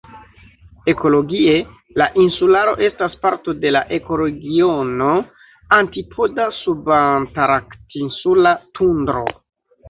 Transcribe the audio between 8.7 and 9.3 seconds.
tundro".